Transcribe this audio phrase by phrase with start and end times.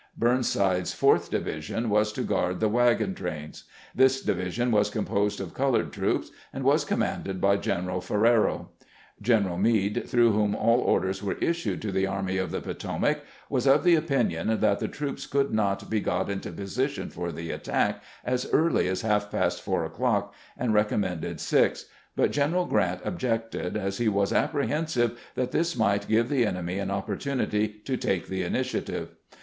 [0.17, 3.65] Burnside's fourth division was to guard the wagon trains.
[3.93, 8.69] This division was composed of colored troops, and was commanded by G eneral Ferrero.
[9.21, 13.19] G eneral Meade, through whom all orders were issued to the Army of the Potomac,
[13.47, 17.51] was of the opinion that the troops could not be got into position for the
[17.51, 23.01] attack as early as half past four o'clock, and recommended six; but G eneral Grant
[23.05, 28.29] objected, as he was apprehensive that this might give the enemy an opportunity to take
[28.29, 29.09] the initiative.